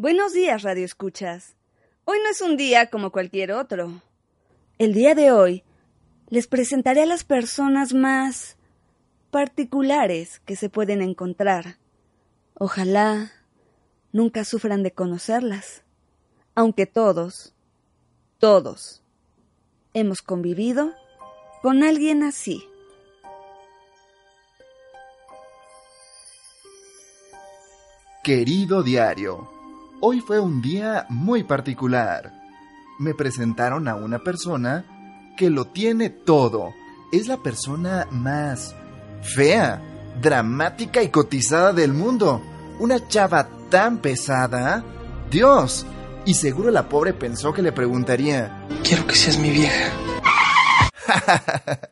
Buenos 0.00 0.32
días, 0.32 0.62
Radio 0.62 0.84
Escuchas. 0.84 1.56
Hoy 2.04 2.18
no 2.22 2.30
es 2.30 2.40
un 2.40 2.56
día 2.56 2.88
como 2.88 3.10
cualquier 3.10 3.50
otro. 3.50 4.00
El 4.78 4.94
día 4.94 5.16
de 5.16 5.32
hoy 5.32 5.64
les 6.28 6.46
presentaré 6.46 7.02
a 7.02 7.06
las 7.06 7.24
personas 7.24 7.94
más 7.94 8.56
particulares 9.32 10.38
que 10.46 10.54
se 10.54 10.68
pueden 10.68 11.02
encontrar. 11.02 11.78
Ojalá 12.54 13.32
nunca 14.12 14.44
sufran 14.44 14.84
de 14.84 14.92
conocerlas, 14.92 15.82
aunque 16.54 16.86
todos, 16.86 17.56
todos, 18.38 19.02
hemos 19.94 20.22
convivido 20.22 20.92
con 21.60 21.82
alguien 21.82 22.22
así. 22.22 22.62
Querido 28.22 28.84
diario, 28.84 29.57
hoy 30.00 30.20
fue 30.20 30.40
un 30.40 30.62
día 30.62 31.06
muy 31.08 31.44
particular. 31.44 32.32
Me 32.98 33.14
presentaron 33.14 33.88
a 33.88 33.94
una 33.94 34.18
persona 34.18 34.84
que 35.36 35.50
lo 35.50 35.66
tiene 35.66 36.10
todo. 36.10 36.74
Es 37.12 37.28
la 37.28 37.38
persona 37.38 38.06
más 38.10 38.74
fea, 39.22 39.80
dramática 40.20 41.02
y 41.02 41.08
cotizada 41.08 41.72
del 41.72 41.92
mundo. 41.92 42.42
Una 42.80 43.06
chava 43.08 43.48
tan 43.70 43.98
pesada. 43.98 44.84
Dios. 45.30 45.86
Y 46.24 46.34
seguro 46.34 46.70
la 46.70 46.88
pobre 46.88 47.14
pensó 47.14 47.52
que 47.52 47.62
le 47.62 47.72
preguntaría. 47.72 48.66
Quiero 48.82 49.06
que 49.06 49.14
seas 49.14 49.38
mi 49.38 49.50
vieja. 49.50 49.92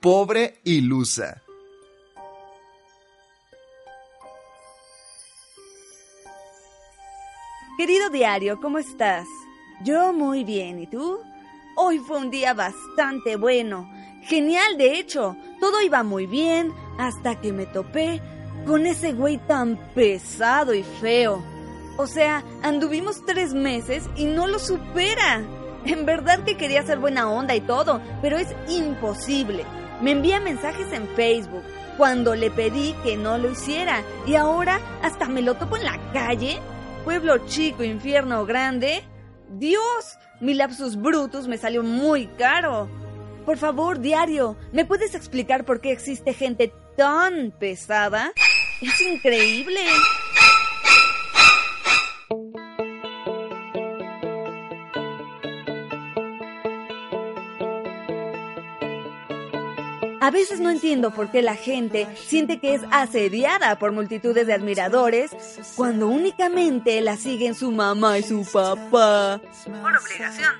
pobre 0.00 0.60
ilusa. 0.64 1.43
Querido 7.76 8.08
diario, 8.08 8.60
¿cómo 8.60 8.78
estás? 8.78 9.26
Yo 9.82 10.12
muy 10.12 10.44
bien, 10.44 10.78
¿y 10.78 10.86
tú? 10.86 11.18
Hoy 11.74 11.98
fue 11.98 12.18
un 12.18 12.30
día 12.30 12.54
bastante 12.54 13.34
bueno. 13.34 13.90
Genial, 14.22 14.78
de 14.78 14.96
hecho. 15.00 15.36
Todo 15.58 15.80
iba 15.80 16.04
muy 16.04 16.26
bien 16.26 16.72
hasta 16.98 17.40
que 17.40 17.52
me 17.52 17.66
topé 17.66 18.22
con 18.64 18.86
ese 18.86 19.12
güey 19.12 19.38
tan 19.38 19.76
pesado 19.92 20.72
y 20.72 20.84
feo. 20.84 21.42
O 21.96 22.06
sea, 22.06 22.44
anduvimos 22.62 23.26
tres 23.26 23.54
meses 23.54 24.08
y 24.14 24.26
no 24.26 24.46
lo 24.46 24.60
supera. 24.60 25.42
En 25.84 26.06
verdad 26.06 26.44
que 26.44 26.56
quería 26.56 26.84
ser 26.84 27.00
buena 27.00 27.28
onda 27.28 27.56
y 27.56 27.60
todo, 27.60 28.00
pero 28.22 28.38
es 28.38 28.54
imposible. 28.68 29.64
Me 30.00 30.12
envía 30.12 30.38
mensajes 30.38 30.92
en 30.92 31.08
Facebook 31.16 31.64
cuando 31.96 32.36
le 32.36 32.52
pedí 32.52 32.94
que 33.02 33.16
no 33.16 33.36
lo 33.36 33.50
hiciera 33.50 34.04
y 34.26 34.36
ahora 34.36 34.80
hasta 35.02 35.26
me 35.26 35.42
lo 35.42 35.54
topo 35.54 35.76
en 35.76 35.84
la 35.84 35.98
calle. 36.12 36.60
Pueblo 37.04 37.46
chico, 37.46 37.84
infierno 37.84 38.46
grande. 38.46 39.04
Dios, 39.50 40.18
mi 40.40 40.54
lapsus 40.54 40.96
brutus 40.96 41.46
me 41.46 41.58
salió 41.58 41.82
muy 41.82 42.26
caro. 42.38 42.88
Por 43.44 43.58
favor, 43.58 44.00
diario, 44.00 44.56
¿me 44.72 44.86
puedes 44.86 45.14
explicar 45.14 45.66
por 45.66 45.82
qué 45.82 45.92
existe 45.92 46.32
gente 46.32 46.72
tan 46.96 47.52
pesada? 47.58 48.32
Es 48.80 49.00
increíble. 49.02 49.80
A 60.24 60.30
veces 60.30 60.58
no 60.58 60.70
entiendo 60.70 61.10
por 61.10 61.30
qué 61.30 61.42
la 61.42 61.54
gente 61.54 62.08
siente 62.16 62.58
que 62.58 62.72
es 62.72 62.80
asediada 62.90 63.78
por 63.78 63.92
multitudes 63.92 64.46
de 64.46 64.54
admiradores 64.54 65.30
cuando 65.76 66.08
únicamente 66.08 66.98
la 67.02 67.18
siguen 67.18 67.54
su 67.54 67.70
mamá 67.70 68.18
y 68.18 68.22
su 68.22 68.42
papá. 68.50 69.38
Por 69.82 69.94
obligación. 69.94 70.54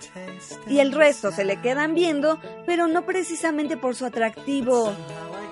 Y 0.66 0.80
el 0.80 0.92
resto 0.92 1.32
se 1.32 1.46
le 1.46 1.62
quedan 1.62 1.94
viendo, 1.94 2.38
pero 2.66 2.88
no 2.88 3.06
precisamente 3.06 3.78
por 3.78 3.94
su 3.94 4.04
atractivo 4.04 4.92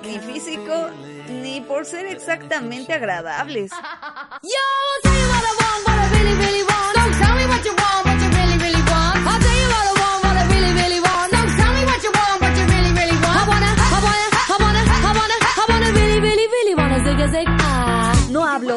ni 0.05 0.19
físico, 0.19 0.91
ni 1.31 1.63
por 1.63 1.87
ser 1.87 2.05
exactamente 2.05 2.93
agradables. 2.93 3.71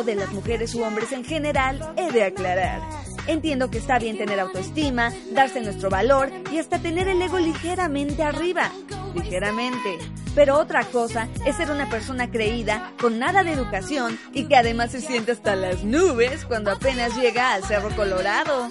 De 0.04 0.16
las 0.16 0.32
mujeres 0.34 0.76
u 0.76 0.84
hombres 0.84 1.12
en 1.12 1.24
general, 1.24 1.94
he 1.96 2.12
de 2.12 2.24
aclarar. 2.24 2.82
Entiendo 3.28 3.72
que 3.72 3.78
está 3.78 3.98
bien 3.98 4.18
tener 4.18 4.40
autoestima, 4.40 5.12
darse 5.32 5.62
nuestro 5.62 5.90
valor 5.90 6.32
y 6.52 6.60
hasta 6.60 6.80
tener 6.80 7.08
el 7.08 7.22
ego 7.22 7.40
ligeramente 7.40 8.24
arriba. 8.24 8.72
Ligeramente. 9.14 9.98
Pero 10.36 10.58
otra 10.58 10.84
cosa 10.84 11.28
es 11.46 11.56
ser 11.56 11.72
una 11.72 11.90
persona 11.90 12.30
creída, 12.30 12.92
con 13.00 13.18
nada 13.20 13.44
de 13.44 13.54
educación 13.54 14.20
y 14.34 14.46
que 14.46 14.58
además 14.58 14.92
se 14.92 15.02
siente 15.02 15.32
hasta 15.32 15.56
las 15.56 15.84
nubes 15.84 16.46
cuando 16.46 16.72
apenas 16.72 17.16
llega 17.16 17.54
al 17.54 17.64
Cerro 17.64 17.90
Colorado. 17.96 18.70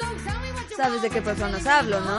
¿Sabes 0.77 1.03
de 1.03 1.11
qué 1.11 1.23
personas 1.23 1.67
hablo, 1.67 2.01
no? 2.01 2.19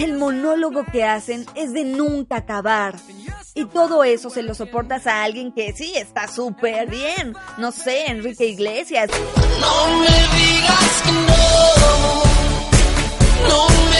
El 0.00 0.14
monólogo 0.14 0.86
que 0.90 1.04
hacen 1.04 1.44
es 1.54 1.74
de 1.74 1.84
nunca 1.84 2.36
acabar. 2.36 2.94
Y 3.54 3.66
todo 3.66 4.02
eso 4.02 4.30
se 4.30 4.42
lo 4.42 4.54
soportas 4.54 5.06
a 5.06 5.22
alguien 5.22 5.52
que 5.52 5.74
sí 5.74 5.92
está 5.94 6.26
súper 6.26 6.88
bien. 6.88 7.34
No 7.58 7.70
sé, 7.70 8.06
Enrique 8.06 8.46
Iglesias. 8.46 9.10
No 9.60 9.98
me 9.98 10.06
digas 10.06 11.02
que 11.04 11.12
no. 11.12 11.26
No 13.46 13.68
me 13.90 13.99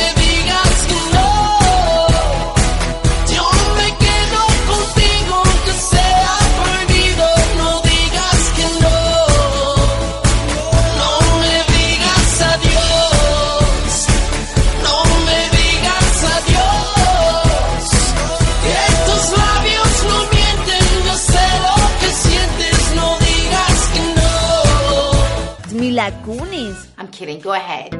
Kunis. 26.25 26.89
I'm 26.97 27.09
kidding. 27.09 27.41
Go 27.43 27.53
ahead. 27.53 27.91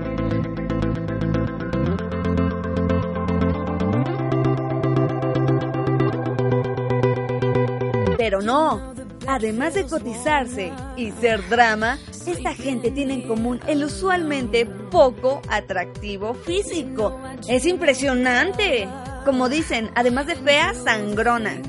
Pero 8.17 8.41
no. 8.41 8.95
Además 9.27 9.75
de 9.75 9.85
cotizarse 9.85 10.73
y 10.97 11.11
ser 11.13 11.47
drama, 11.51 11.99
esta 12.27 12.55
gente 12.55 12.91
tiene 12.91 13.15
en 13.15 13.29
común 13.29 13.61
el 13.67 13.85
usualmente 13.85 14.65
poco 14.67 15.43
atractivo 15.49 16.35
físico. 16.35 17.19
Es 17.49 17.67
impresionante. 17.67 18.89
Como 19.27 19.51
dicen, 19.51 19.91
además 19.95 20.27
de 20.27 20.37
fea, 20.37 20.73
sangrona. 20.73 21.61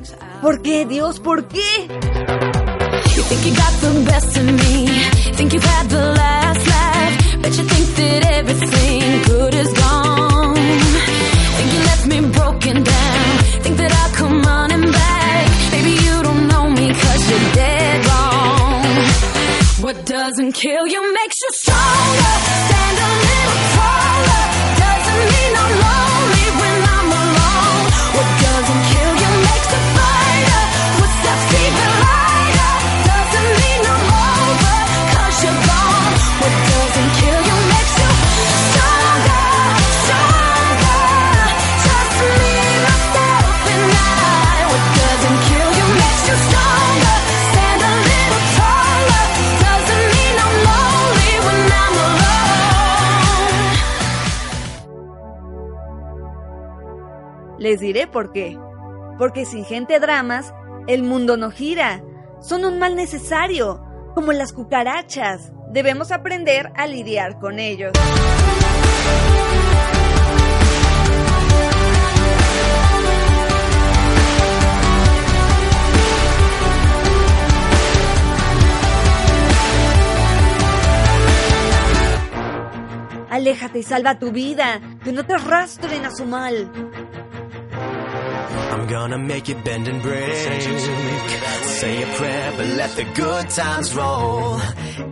¿Por 0.41 0.61
qué, 0.61 0.85
Dios? 0.85 1.19
¿Por 1.19 1.49
qué? 1.49 2.49
You 3.21 3.27
think 3.27 3.45
you 3.45 3.55
got 3.55 3.73
the 3.81 4.03
best 4.09 4.35
of 4.35 4.45
me. 4.45 4.87
Think 5.37 5.53
you've 5.53 5.63
had 5.63 5.87
the 5.89 6.05
last 6.21 6.67
laugh. 6.67 7.41
Bet 7.43 7.55
you 7.55 7.63
think 7.65 7.87
that 7.97 8.25
everything 8.39 9.01
good 9.29 9.53
is 9.53 9.71
gone. 9.73 10.55
Think 11.55 11.69
you 11.73 11.79
left 11.89 12.05
me 12.07 12.17
broken 12.39 12.81
down. 12.81 13.37
Think 13.61 13.77
that 13.77 13.91
I'll 13.93 14.13
come 14.15 14.41
running 14.41 14.91
back. 14.91 15.45
Maybe 15.71 15.91
you 16.03 16.15
don't 16.23 16.47
know 16.47 16.65
me 16.71 16.87
cause 16.91 17.29
you're 17.29 17.53
dead 17.53 18.05
wrong. 18.07 18.85
What 19.85 20.03
doesn't 20.07 20.53
kill 20.53 20.87
you 20.87 21.13
makes 21.13 21.37
you 21.43 21.49
Les 57.61 57.79
diré 57.79 58.07
por 58.07 58.31
qué. 58.31 58.57
Porque 59.19 59.45
sin 59.45 59.65
gente 59.65 59.99
dramas, 59.99 60.51
el 60.87 61.03
mundo 61.03 61.37
no 61.37 61.51
gira. 61.51 62.01
Son 62.41 62.65
un 62.65 62.79
mal 62.79 62.95
necesario, 62.95 63.85
como 64.15 64.31
las 64.31 64.51
cucarachas. 64.51 65.51
Debemos 65.69 66.11
aprender 66.11 66.71
a 66.75 66.87
lidiar 66.87 67.37
con 67.37 67.59
ellos. 67.59 67.91
Aléjate 83.29 83.77
y 83.77 83.83
salva 83.83 84.17
tu 84.17 84.31
vida, 84.31 84.81
que 85.03 85.11
no 85.11 85.23
te 85.27 85.35
arrastren 85.35 86.05
a 86.05 86.09
su 86.09 86.25
mal. 86.25 86.71
I'm 88.71 88.87
gonna 88.87 89.17
make 89.17 89.49
it 89.49 89.63
bend 89.65 89.87
and 89.89 90.01
break. 90.01 90.33
Say 91.63 92.03
a 92.03 92.07
prayer, 92.15 92.53
but 92.55 92.67
let 92.67 92.91
the 92.95 93.03
good 93.03 93.49
times 93.49 93.93
roll. 93.93 94.59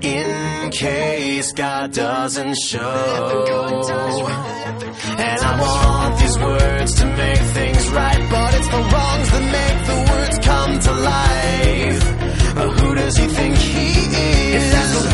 In 0.02 0.72
case 0.72 1.52
God 1.52 1.92
doesn't 1.92 2.56
show. 2.56 4.28
And 5.18 5.40
I 5.42 5.62
want 5.62 6.20
these 6.20 6.38
words 6.40 6.96
to 6.96 7.06
make 7.06 7.44
things 7.58 7.90
right, 7.90 8.28
but 8.32 8.54
it's 8.56 8.70
the 8.70 8.84
wrongs 8.92 9.30
that 9.34 9.46
make 9.60 9.80
the 9.92 10.00
words 10.12 10.40
come 10.40 10.80
to 10.80 10.92
life. 11.14 12.06
Uh, 12.58 12.70
who 12.80 12.96
does 12.96 13.18
he 13.18 13.28
think 13.28 13.56
he 13.58 14.56
is? 14.56 15.09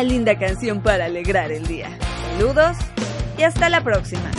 Una 0.00 0.08
linda 0.08 0.38
canción 0.38 0.80
para 0.80 1.04
alegrar 1.04 1.52
el 1.52 1.66
día. 1.66 1.90
Saludos 2.38 2.76
y 3.36 3.42
hasta 3.42 3.68
la 3.68 3.84
próxima. 3.84 4.30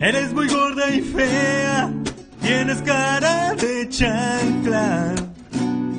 Eres 0.00 0.32
muy 0.32 0.48
gorda 0.48 0.90
y 0.94 1.00
fea, 1.00 1.92
tienes 2.42 2.80
cara 2.82 3.54
de 3.56 3.88
chancla, 3.88 5.14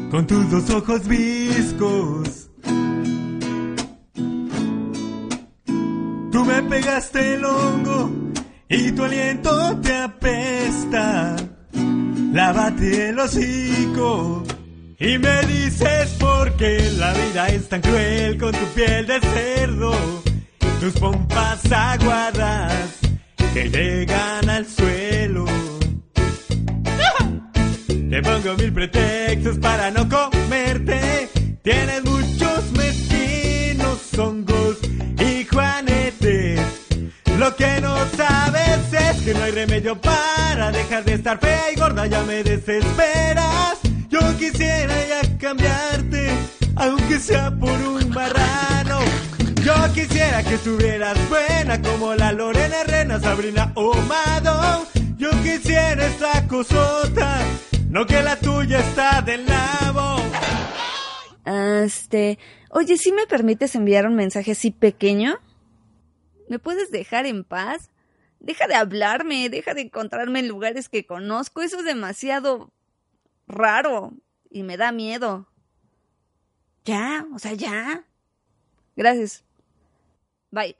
con 0.09 0.25
tus 0.25 0.50
dos 0.50 0.69
ojos 0.69 1.06
viscos. 1.07 2.40
Pegaste 6.71 7.33
el 7.33 7.44
hongo 7.44 8.09
y 8.69 8.91
tu 8.94 9.03
aliento 9.03 9.77
te 9.81 9.94
apesta. 9.94 11.35
Lávate 12.31 13.09
el 13.09 13.19
hocico 13.19 14.44
y 14.97 15.18
me 15.18 15.41
dices 15.47 16.09
por 16.18 16.56
qué 16.56 16.89
la 16.97 17.12
vida 17.13 17.50
es 17.50 17.68
tan 17.68 17.81
cruel 17.81 18.38
con 18.38 18.53
tu 18.53 18.65
piel 18.73 19.06
de 19.06 19.19
cerdo, 19.19 19.94
tus 20.79 20.94
pompas 20.94 21.69
aguadas 21.69 23.00
que 23.53 23.69
llegan 23.69 24.50
al 24.50 24.65
suelo. 24.65 25.45
Te 27.88 28.21
pongo 28.21 28.56
mil 28.56 28.71
pretextos 28.71 29.57
para 29.57 29.91
no 29.91 30.07
comerte. 30.07 31.29
Tienes 31.63 32.03
muchos 32.03 32.71
mezquinos 32.71 33.11
remedio 39.71 40.01
para 40.01 40.69
dejar 40.69 41.06
de 41.06 41.13
estar 41.13 41.39
fea 41.39 41.71
y 41.71 41.79
gorda. 41.79 42.06
Ya 42.06 42.21
me 42.23 42.44
desesperas. 42.44 43.79
Yo 44.09 44.19
quisiera 44.38 44.94
ya 45.07 45.38
cambiarte, 45.38 46.29
aunque 46.75 47.18
sea 47.18 47.51
por 47.51 47.71
un 47.71 48.10
marrano. 48.10 49.00
Yo 49.63 49.74
quisiera 49.93 50.43
que 50.43 50.55
estuvieras 50.55 51.17
buena 51.29 51.81
como 51.81 52.13
la 52.15 52.34
Lorena 52.34 52.81
Herrera, 52.81 53.19
Sabrina 53.22 53.72
o 53.75 53.96
Mado. 53.96 54.86
Yo 55.15 55.29
quisiera 55.41 56.05
esa 56.05 56.48
cosota, 56.50 57.39
no 57.89 58.05
que 58.05 58.22
la 58.22 58.36
tuya 58.36 58.79
está 58.79 59.22
del 59.22 59.46
nabo. 59.46 60.17
Este, 61.46 62.39
oye, 62.72 62.98
¿sí 62.98 63.13
me 63.13 63.25
permites 63.25 63.75
enviar 63.75 64.05
un 64.05 64.15
mensaje 64.15 64.51
así 64.51 64.72
pequeño? 64.72 65.36
¿Me 66.50 66.60
puedes 66.60 66.91
dejar 66.91 67.25
en 67.25 67.46
paz? 67.46 67.91
Deja 68.41 68.67
de 68.67 68.74
hablarme, 68.74 69.50
deja 69.50 69.75
de 69.75 69.81
encontrarme 69.81 70.39
en 70.39 70.48
lugares 70.48 70.89
que 70.89 71.05
conozco. 71.05 71.62
Eso 71.62 71.77
es 71.77 71.86
demasiado 71.86 72.71
raro 73.48 74.13
y 74.50 74.63
me 74.63 74.77
da 74.77 74.91
miedo. 74.91 75.48
Ya, 76.83 77.27
o 77.36 77.38
sea, 77.38 77.53
ya. 77.53 78.03
Gracias. 78.95 79.43
Bye. 80.50 80.75